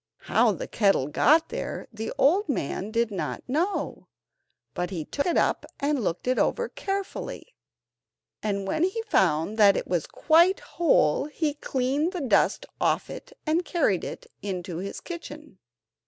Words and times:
How 0.21 0.51
the 0.51 0.65
kettle 0.67 1.05
got 1.09 1.49
there 1.49 1.85
the 1.93 2.11
old 2.17 2.49
man 2.49 2.89
did 2.89 3.11
not 3.11 3.43
know, 3.47 4.07
but 4.73 4.89
he 4.89 5.05
took 5.05 5.27
it 5.27 5.37
up 5.37 5.63
and 5.79 6.03
looked 6.03 6.27
it 6.27 6.39
over 6.39 6.69
carefully, 6.69 7.53
and 8.41 8.65
when 8.67 8.81
he 8.83 9.03
found 9.03 9.57
that 9.57 9.77
it 9.77 9.85
was 9.87 10.07
quite 10.07 10.59
whole 10.59 11.25
he 11.25 11.53
cleaned 11.53 12.13
the 12.13 12.21
dust 12.21 12.65
off 12.81 13.11
it 13.11 13.31
and 13.45 13.63
carried 13.63 14.03
it 14.03 14.25
into 14.41 14.77
his 14.77 15.01
kitchen. 15.01 15.59